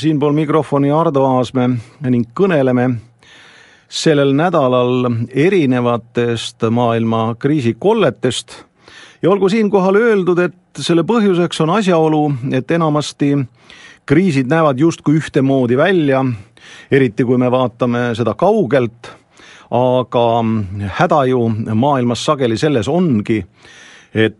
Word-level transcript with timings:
siinpool 0.00 0.32
mikrofoni 0.32 0.90
Ardo 0.90 1.24
Aasmäe 1.28 1.68
ning 2.08 2.30
kõneleme 2.36 2.86
sellel 3.90 4.32
nädalal 4.32 5.10
erinevatest 5.28 6.64
maailma 6.70 7.34
kriisikolletest. 7.38 8.54
Ja 9.22 9.30
olgu 9.30 9.50
siinkohal 9.52 9.98
öeldud, 10.00 10.38
et 10.38 10.80
selle 10.80 11.04
põhjuseks 11.04 11.60
on 11.60 11.74
asjaolu, 11.74 12.22
et 12.56 12.70
enamasti 12.70 13.34
kriisid 14.08 14.48
näevad 14.48 14.80
justkui 14.80 15.18
ühtemoodi 15.20 15.76
välja, 15.76 16.24
eriti 16.90 17.26
kui 17.28 17.36
me 17.38 17.50
vaatame 17.52 18.14
seda 18.16 18.34
kaugelt, 18.38 19.10
aga 19.70 20.24
häda 20.96 21.20
ju 21.28 21.44
maailmas 21.74 22.24
sageli 22.24 22.56
selles 22.58 22.88
ongi, 22.88 23.42
et 24.14 24.36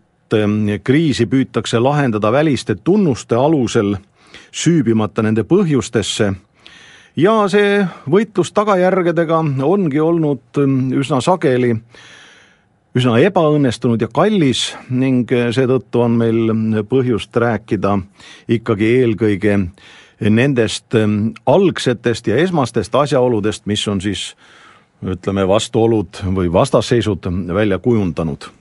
kriisi 0.83 1.25
püütakse 1.27 1.79
lahendada 1.79 2.31
väliste 2.31 2.75
tunnuste 2.75 3.35
alusel 3.35 3.97
süübimata 4.51 5.23
nende 5.23 5.43
põhjustesse. 5.43 6.33
ja 7.15 7.33
see 7.51 7.85
võitlus 8.09 8.53
tagajärgedega 8.55 9.43
ongi 9.63 9.99
olnud 9.99 10.41
mm, 10.57 10.93
üsna 11.01 11.21
sageli 11.21 11.75
üsna 12.95 13.17
ebaõnnestunud 13.23 14.01
ja 14.01 14.07
kallis 14.11 14.73
ning 14.89 15.27
seetõttu 15.27 16.01
on 16.03 16.15
meil 16.19 16.83
põhjust 16.87 17.35
rääkida 17.35 17.97
ikkagi 18.51 18.95
eelkõige 19.01 19.57
nendest 20.29 20.97
algsetest 21.45 22.27
ja 22.27 22.37
esmastest 22.43 22.95
asjaoludest, 22.95 23.65
mis 23.65 23.87
on 23.87 24.01
siis 24.03 24.33
ütleme, 25.01 25.47
vastuolud 25.47 26.21
või 26.35 26.51
vastasseisud 26.53 27.25
välja 27.53 27.79
kujundanud. 27.79 28.51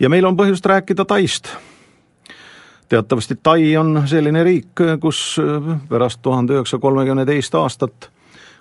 Ja 0.00 0.08
meil 0.08 0.26
on 0.26 0.36
põhjust 0.36 0.66
rääkida 0.66 1.04
Taist 1.04 1.50
teatavasti 2.88 3.34
Tai 3.42 3.76
on 3.76 4.02
selline 4.06 4.44
riik, 4.44 4.80
kus 5.00 5.36
pärast 5.88 6.22
tuhande 6.22 6.56
üheksasaja 6.56 6.80
kolmekümne 6.80 7.26
teist 7.26 7.54
aastat, 7.54 8.08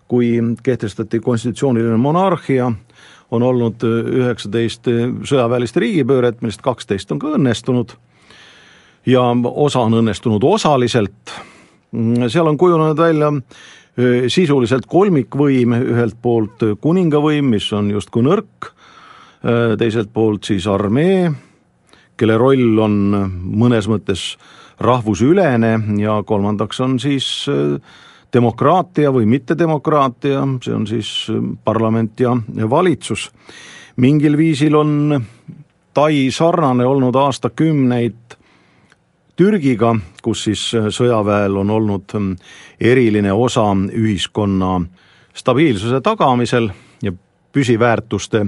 kui 0.07 0.35
kehtestati 0.63 1.19
konstitutsiooniline 1.19 1.97
monarhia, 1.97 2.71
on 3.31 3.43
olnud 3.43 3.83
üheksateist 3.87 4.87
sõjaväelist 5.27 5.79
riigipööret, 5.79 6.41
millest 6.41 6.63
kaksteist 6.63 7.11
on 7.11 7.19
ka 7.19 7.33
õnnestunud 7.35 7.95
ja 9.07 9.23
osa 9.51 9.83
on 9.87 9.99
õnnestunud 10.01 10.43
osaliselt. 10.43 11.35
seal 12.27 12.47
on 12.47 12.57
kujunenud 12.57 12.97
välja 12.97 13.31
sisuliselt 14.27 14.85
kolmikvõim, 14.85 15.73
ühelt 15.73 16.15
poolt 16.21 16.63
kuningavõim, 16.81 17.45
mis 17.55 17.71
on 17.73 17.91
justkui 17.91 18.23
nõrk, 18.23 18.73
teiselt 19.79 20.09
poolt 20.13 20.43
siis 20.43 20.65
armee 20.67 21.29
kelle 22.17 22.37
roll 22.39 22.81
on 22.81 22.97
mõnes 23.61 23.87
mõttes 23.89 24.33
rahvusülene 24.83 25.73
ja 26.01 26.19
kolmandaks 26.25 26.81
on 26.85 26.97
siis 27.01 27.27
äh, 27.51 27.77
demokraatia 28.33 29.11
või 29.13 29.27
mittedemokraatia, 29.29 30.43
see 30.63 30.75
on 30.75 30.87
siis 30.89 31.11
äh, 31.33 31.41
parlament 31.63 32.19
ja 32.19 32.35
valitsus. 32.69 33.29
mingil 33.97 34.37
viisil 34.37 34.75
on 34.75 35.23
Tai 35.97 36.29
sarnane 36.29 36.85
olnud 36.85 37.15
aastakümneid 37.15 38.35
Türgiga, 39.35 39.95
kus 40.21 40.43
siis 40.43 40.73
äh, 40.75 40.91
sõjaväel 40.93 41.57
on 41.57 41.69
olnud 41.69 42.13
eriline 42.79 43.33
osa 43.33 43.71
ühiskonna 43.73 44.81
stabiilsuse 45.33 46.01
tagamisel 46.01 46.69
ja 47.01 47.13
püsiväärtuste 47.53 48.45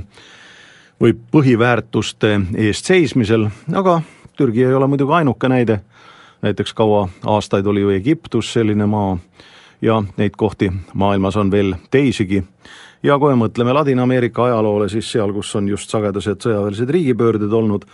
või 1.01 1.13
põhiväärtuste 1.31 2.33
eest 2.57 2.85
seismisel, 2.85 3.47
aga 3.75 4.01
Türgi 4.37 4.63
ei 4.63 4.73
ole 4.73 4.87
muidugi 4.87 5.13
ainuke 5.13 5.49
näide, 5.49 5.79
näiteks 6.41 6.73
kaua 6.73 7.09
aastaid 7.25 7.65
oli 7.65 7.81
ju 7.81 7.89
Egiptus 7.89 8.53
selline 8.53 8.85
maa 8.85 9.17
ja 9.81 10.03
neid 10.17 10.35
kohti 10.37 10.71
maailmas 10.93 11.37
on 11.37 11.51
veel 11.51 11.73
teisigi. 11.91 12.43
ja 13.03 13.19
kui 13.19 13.31
me 13.35 13.45
mõtleme 13.45 13.73
Ladina-Ameerika 13.73 14.43
ajaloole, 14.45 14.89
siis 14.89 15.11
seal, 15.11 15.33
kus 15.33 15.55
on 15.55 15.67
just 15.67 15.89
sagedased 15.89 16.43
sõjaväelised 16.43 16.89
riigipöörded 16.89 17.53
olnud, 17.53 17.85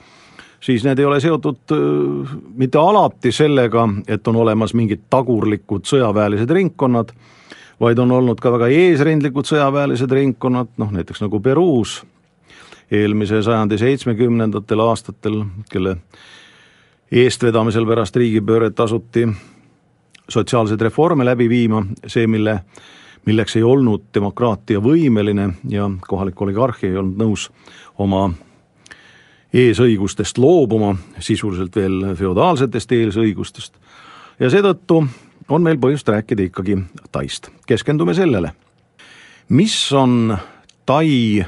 siis 0.60 0.84
need 0.84 1.00
ei 1.00 1.06
ole 1.06 1.20
seotud 1.22 1.62
äh, 1.72 2.34
mitte 2.58 2.78
alati 2.78 3.32
sellega, 3.32 3.88
et 4.08 4.28
on 4.28 4.36
olemas 4.36 4.74
mingid 4.74 5.06
tagurlikud 5.10 5.86
sõjaväelised 5.86 6.50
ringkonnad, 6.50 7.14
vaid 7.80 8.00
on 8.00 8.12
olnud 8.12 8.42
ka 8.42 8.52
väga 8.52 8.68
eesrindlikud 8.74 9.46
sõjaväelised 9.46 10.12
ringkonnad, 10.12 10.74
noh 10.78 10.92
näiteks 10.92 11.22
nagu 11.22 11.40
Peruus 11.40 12.02
eelmise 12.92 13.42
sajandi 13.42 13.78
seitsmekümnendatel 13.78 14.80
aastatel, 14.80 15.44
kelle 15.72 15.98
eestvedamisel 17.12 17.86
pärast 17.86 18.16
riigipööret 18.16 18.80
asuti 18.80 19.28
sotsiaalseid 20.30 20.82
reforme 20.82 21.26
läbi 21.26 21.50
viima, 21.50 21.84
see, 22.08 22.28
mille, 22.28 22.60
milleks 23.26 23.56
ei 23.56 23.64
olnud 23.64 24.10
demokraatia 24.14 24.82
võimeline 24.82 25.52
ja 25.70 25.90
kohalik 26.08 26.42
oligarhia 26.42 26.92
ei 26.92 26.98
olnud 26.98 27.22
nõus 27.22 27.50
oma 28.02 28.30
eesõigustest 29.56 30.38
loobuma, 30.42 30.96
sisuliselt 31.20 31.76
veel 31.76 32.16
feodaalsetest 32.18 32.92
eesõigustest. 32.92 33.74
ja 34.40 34.50
seetõttu 34.50 35.06
on 35.50 35.64
meil 35.64 35.78
põhjust 35.78 36.10
rääkida 36.10 36.50
ikkagi 36.50 36.78
Taist, 37.12 37.50
keskendume 37.68 38.14
sellele. 38.14 38.52
mis 39.50 39.92
on 39.94 40.38
Tai 40.86 41.46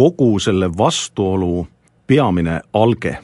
kogu 0.00 0.38
selle 0.40 0.70
vastuolu 0.78 1.66
peamine 2.06 2.60
alge. 2.72 3.18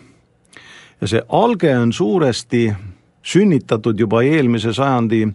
ja 1.00 1.08
see 1.08 1.22
alge 1.28 1.72
on 1.78 1.92
suuresti 1.92 2.74
sünnitatud 3.22 3.98
juba 3.98 4.22
eelmise 4.22 4.72
sajandi 4.72 5.28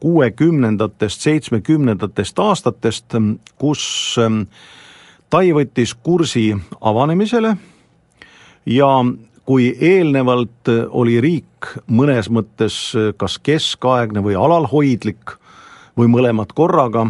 kuuekümnendatest, 0.00 1.20
seitsmekümnendatest 1.20 2.38
aastatest, 2.38 3.16
kus 3.58 4.16
ähm, 4.20 4.42
Tai 5.34 5.48
võttis 5.50 5.96
kursi 5.98 6.52
avanemisele 6.78 7.56
ja 8.70 8.90
kui 9.48 9.72
eelnevalt 9.80 10.70
oli 10.94 11.16
riik 11.24 11.72
mõnes 11.90 12.28
mõttes 12.30 12.76
kas 13.18 13.40
keskaegne 13.42 14.22
või 14.22 14.36
alalhoidlik 14.38 15.34
või 15.98 16.12
mõlemad 16.12 16.54
korraga 16.54 17.08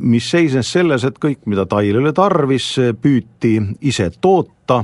mis 0.00 0.30
seisnes 0.30 0.72
selles, 0.72 1.04
et 1.04 1.18
kõik, 1.22 1.44
mida 1.46 1.66
tail 1.66 1.98
oli 2.00 2.12
tarvis, 2.12 2.72
püüti 3.02 3.54
ise 3.86 4.10
toota, 4.20 4.80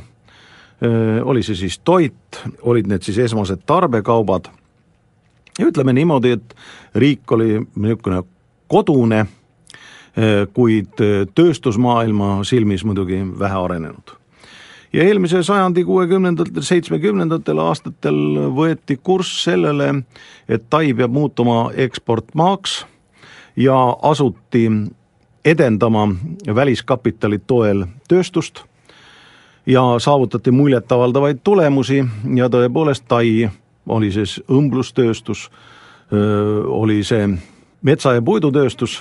oli 1.24 1.42
see 1.42 1.56
siis 1.56 1.78
toit, 1.84 2.42
olid 2.62 2.86
need 2.86 3.02
siis 3.02 3.18
esmased 3.24 3.64
tarbekaubad. 3.66 4.50
Ja 5.58 5.66
ütleme 5.66 5.94
niimoodi, 5.96 6.36
et 6.36 6.54
riik 6.94 7.32
oli 7.32 7.56
niisugune 7.58 8.22
kodune, 8.68 9.24
kuid 10.52 11.02
tööstusmaailma 11.34 12.44
silmis 12.44 12.84
muidugi 12.84 13.20
vähe 13.38 13.58
arenenud. 13.64 14.14
ja 14.92 15.02
eelmise 15.02 15.42
sajandi 15.42 15.84
kuuekümnendatel, 15.84 16.62
seitsmekümnendatel 16.62 17.58
aastatel 17.58 18.16
võeti 18.54 18.96
kurss 19.02 19.42
sellele, 19.44 19.94
et 20.48 20.70
Tai 20.70 20.94
peab 20.94 21.12
muutuma 21.12 21.70
eksportmaaks 21.74 22.84
ja 23.56 23.96
asuti 24.02 24.70
edendama 25.44 26.08
väliskapitali 26.54 27.38
toel 27.46 27.84
tööstust 28.08 28.64
ja 29.66 29.82
saavutati 29.98 30.50
muljetavaldavaid 30.50 31.38
tulemusi 31.44 32.04
ja 32.34 32.48
tõepoolest 32.48 33.06
Tai 33.08 33.50
oli 33.86 34.10
siis 34.12 34.40
õmblustööstus, 34.50 35.50
oli 36.66 37.04
see 37.04 37.28
metsa- 37.86 38.14
ja 38.14 38.22
puidutööstus, 38.22 39.00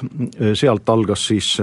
sealt 0.53 0.89
algas 0.89 1.27
siis 1.27 1.57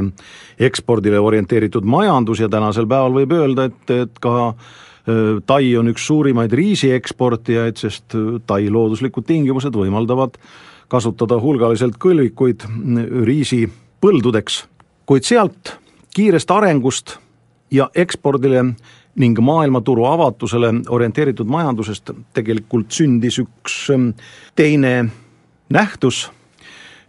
ekspordile 0.59 1.21
orienteeritud 1.21 1.85
majandus 1.85 2.41
ja 2.41 2.49
tänasel 2.49 2.87
päeval 2.87 3.15
võib 3.23 3.33
öelda, 3.33 3.71
et, 3.71 3.91
et 3.91 4.19
ka 4.19 4.55
Tai 5.47 5.65
on 5.77 5.89
üks 5.91 6.05
suurimaid 6.07 6.53
riisi 6.55 6.93
eksportijaid, 6.95 7.75
sest 7.75 8.15
Tai 8.47 8.69
looduslikud 8.71 9.27
tingimused 9.27 9.75
võimaldavad 9.75 10.37
kasutada 10.93 11.39
hulgaliselt 11.41 11.97
kõlvikuid 12.01 12.67
riisipõldudeks, 13.25 14.65
kuid 15.09 15.25
sealt 15.25 15.77
kiirest 16.13 16.51
arengust 16.53 17.17
ja 17.73 17.89
ekspordile 17.97 18.65
ning 19.23 19.41
maailmaturu 19.41 20.05
avatusele 20.09 20.73
orienteeritud 20.89 21.49
majandusest 21.49 22.13
tegelikult 22.37 22.93
sündis 22.93 23.39
üks 23.43 23.89
ähm, 23.93 24.13
teine 24.57 25.11
nähtus, 25.73 26.27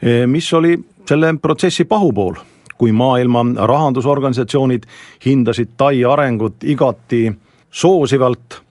äh, 0.04 0.24
mis 0.28 0.48
oli 0.54 0.78
selle 1.08 1.34
protsessi 1.42 1.86
pahupool, 1.86 2.40
kui 2.78 2.92
maailma 2.92 3.46
rahandusorganisatsioonid 3.68 4.88
hindasid 5.26 5.76
Tai 5.78 6.04
arengut 6.04 6.64
igati 6.64 7.32
soosivalt 7.72 8.63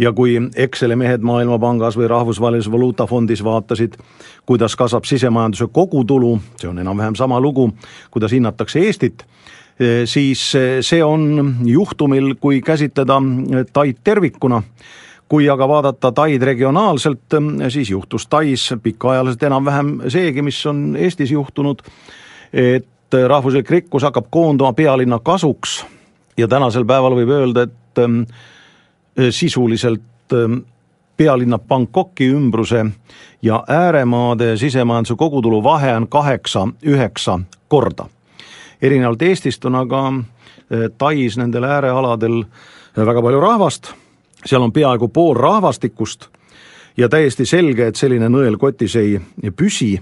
ja 0.00 0.12
kui 0.16 0.38
Exceli 0.56 0.96
mehed 0.96 1.20
Maailmapangas 1.26 1.98
või 1.98 2.08
Rahvusvahelises 2.08 2.72
Valuutafondis 2.72 3.44
vaatasid, 3.44 3.98
kuidas 4.48 4.76
kasvab 4.76 5.04
sisemajanduse 5.04 5.68
kogutulu, 5.72 6.38
see 6.56 6.70
on 6.70 6.80
enam-vähem 6.80 7.18
sama 7.18 7.40
lugu, 7.40 7.68
kuidas 8.10 8.32
hinnatakse 8.32 8.80
Eestit, 8.80 9.26
siis 10.08 10.46
see 10.80 11.04
on 11.04 11.54
juhtumil, 11.68 12.34
kui 12.40 12.60
käsitleda 12.64 13.20
Taid 13.72 14.02
tervikuna. 14.04 14.62
Kui 15.30 15.44
aga 15.46 15.68
vaadata 15.68 16.10
Taid 16.12 16.42
regionaalselt, 16.42 17.36
siis 17.70 17.90
juhtus 17.92 18.26
Tais 18.26 18.64
pikaajaliselt 18.82 19.44
enam-vähem 19.46 19.92
seegi, 20.10 20.42
mis 20.42 20.58
on 20.66 20.96
Eestis 20.98 21.30
juhtunud, 21.30 21.84
et 22.52 23.14
rahvuslik 23.28 23.70
rikkus 23.70 24.08
hakkab 24.08 24.26
koonduma 24.30 24.72
pealinna 24.72 25.20
kasuks. 25.22 25.84
Ja 26.36 26.48
tänasel 26.48 26.84
päeval 26.88 27.14
võib 27.20 27.30
öelda, 27.36 27.68
et 27.68 28.02
sisuliselt 29.30 30.32
ähm, 30.32 30.58
pealinna 31.16 31.58
Bangkoki 31.58 32.28
ümbruse 32.28 32.86
ja 33.42 33.64
ääremaade 33.68 34.56
sisemajanduse 34.56 35.14
kogutulu 35.14 35.62
vahe 35.64 35.96
on 35.96 36.08
kaheksa-üheksa 36.08 37.40
korda. 37.68 38.06
erinevalt 38.82 39.22
Eestist 39.22 39.64
on 39.64 39.74
aga 39.74 40.06
äh, 40.08 40.90
Tais 40.98 41.36
nendel 41.36 41.64
äärealadel 41.64 42.44
väga 42.96 43.22
palju 43.22 43.40
rahvast 43.40 43.92
seal 44.46 44.62
on 44.62 44.72
peaaegu 44.72 45.08
pool 45.08 45.34
rahvastikust 45.34 46.26
ja 46.96 47.08
täiesti 47.08 47.46
selge, 47.46 47.86
et 47.86 47.96
selline 47.96 48.28
nõel 48.28 48.56
kotis 48.58 48.96
ei 48.96 49.20
püsi 49.56 49.94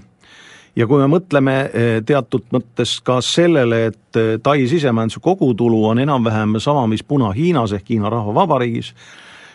ja 0.75 0.87
kui 0.87 1.01
me 1.01 1.07
mõtleme 1.11 1.55
eh, 1.67 1.87
teatud 2.05 2.45
mõttes 2.53 2.97
ka 3.05 3.19
sellele, 3.25 3.85
et 3.91 4.19
eh, 4.19 4.37
Tai 4.43 4.59
sisemajanduse 4.69 5.21
kogutulu 5.23 5.83
on 5.91 5.99
enam-vähem 5.99 6.59
sama, 6.63 6.85
mis 6.87 7.03
Puna-Hiinas 7.03 7.73
ehk 7.77 7.93
Hiina 7.93 8.09
Rahvavabariigis, 8.13 8.93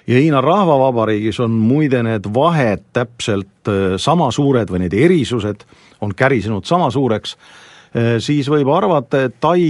ja 0.06 0.20
Hiina 0.20 0.40
Rahvavabariigis 0.44 1.40
on 1.44 1.54
muide 1.56 2.02
need 2.06 2.28
vahed 2.34 2.84
täpselt 2.92 3.70
eh, 3.70 3.96
sama 3.98 4.30
suured 4.34 4.70
või 4.70 4.84
need 4.84 4.96
erisused 4.98 5.66
on 6.04 6.14
kärisenud 6.14 6.66
sama 6.68 6.90
suureks, 6.92 7.36
siis 8.20 8.48
võib 8.50 8.68
arvata, 8.74 9.22
et 9.24 9.36
Tai, 9.40 9.60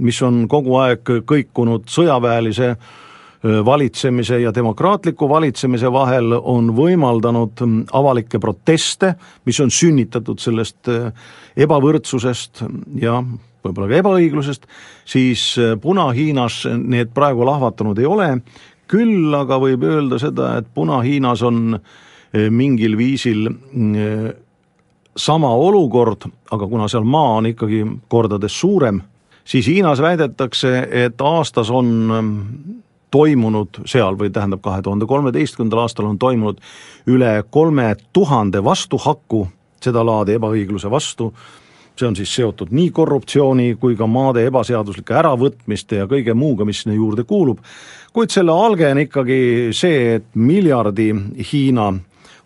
mis 0.00 0.20
on 0.22 0.44
kogu 0.48 0.76
aeg 0.78 1.10
kõikunud 1.26 1.90
sõjaväelise 1.90 2.68
valitsemise 3.44 4.38
ja 4.40 4.54
demokraatliku 4.54 5.28
valitsemise 5.28 5.90
vahel 5.92 6.32
on 6.40 6.70
võimaldanud 6.76 7.60
avalikke 7.92 8.38
proteste, 8.40 9.14
mis 9.44 9.60
on 9.60 9.70
sünnitatud 9.70 10.40
sellest 10.40 10.88
ebavõrdsusest 11.56 12.64
ja 13.02 13.18
võib-olla 13.64 13.88
ka 13.90 13.98
ebaõiglusest, 14.00 14.64
siis 15.04 15.44
Puna-Hiinas 15.80 16.64
need 16.80 17.12
praegu 17.16 17.44
lahvatanud 17.48 18.00
ei 18.00 18.08
ole, 18.08 18.30
küll 18.88 19.34
aga 19.36 19.58
võib 19.60 19.84
öelda 19.88 20.18
seda, 20.20 20.54
et 20.60 20.68
Puna-Hiinas 20.74 21.44
on 21.44 21.78
mingil 22.50 22.96
viisil 22.98 23.46
sama 25.16 25.50
olukord, 25.54 26.26
aga 26.52 26.68
kuna 26.68 26.88
seal 26.90 27.04
maa 27.06 27.36
on 27.38 27.50
ikkagi 27.52 27.84
kordades 28.08 28.56
suurem, 28.60 29.00
siis 29.44 29.68
Hiinas 29.70 30.00
väidetakse, 30.02 30.88
et 31.04 31.20
aastas 31.20 31.70
on 31.70 31.92
toimunud 33.14 33.84
seal 33.86 34.18
või 34.18 34.32
tähendab, 34.34 34.62
kahe 34.64 34.82
tuhande 34.82 35.06
kolmeteistkümnendal 35.06 35.84
aastal 35.84 36.10
on 36.10 36.18
toimunud 36.18 36.62
üle 37.10 37.36
kolme 37.50 37.92
tuhande 38.12 38.64
vastuhakku 38.64 39.46
sedalaadi 39.84 40.38
ebaõigluse 40.38 40.90
vastu, 40.90 41.30
see 41.94 42.08
on 42.08 42.16
siis 42.18 42.32
seotud 42.34 42.72
nii 42.74 42.90
korruptsiooni 42.94 43.76
kui 43.80 43.94
ka 43.98 44.08
maade 44.10 44.42
ebaseaduslike 44.48 45.14
äravõtmiste 45.20 46.00
ja 46.00 46.08
kõige 46.10 46.34
muuga, 46.34 46.66
mis 46.66 46.82
sinna 46.82 46.96
juurde 46.96 47.22
kuulub, 47.28 47.60
kuid 48.12 48.34
selle 48.34 48.54
alge 48.54 48.90
on 48.90 49.04
ikkagi 49.04 49.38
see, 49.76 50.16
et 50.18 50.26
miljardi 50.34 51.12
Hiina 51.52 51.92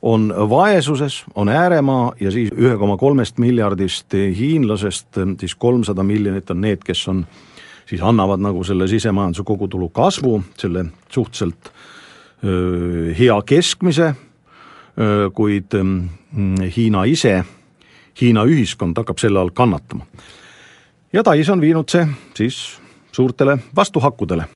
on 0.03 0.29
vaesuses, 0.51 1.23
on 1.35 1.49
ääremaa 1.49 2.13
ja 2.21 2.31
siis 2.31 2.53
ühe 2.55 2.77
koma 2.79 2.97
kolmest 3.01 3.41
miljardist 3.43 4.15
hiinlasest 4.15 5.19
siis 5.41 5.57
kolmsada 5.59 6.05
miljonit 6.07 6.51
on 6.51 6.61
need, 6.61 6.85
kes 6.87 7.09
on 7.09 7.25
siis 7.89 8.03
annavad 8.05 8.43
nagu 8.43 8.65
selle 8.65 8.89
sisemajanduse 8.89 9.45
kogutulu 9.47 9.89
kasvu, 9.89 10.43
selle 10.59 10.85
suhteliselt 11.11 11.71
öö, 12.45 13.15
hea 13.19 13.39
keskmise, 13.47 14.15
kuid 15.35 15.75
öö, 15.75 15.87
Hiina 16.77 17.05
ise, 17.09 17.45
Hiina 18.21 18.45
ühiskond 18.45 18.99
hakkab 18.99 19.19
selle 19.19 19.41
all 19.41 19.55
kannatama. 19.55 20.07
ja 21.13 21.23
Tais 21.25 21.49
on 21.49 21.61
viinud 21.61 21.89
see 21.89 22.07
siis 22.37 22.81
suurtele 23.13 23.59
vastuhakkudele 23.77 24.49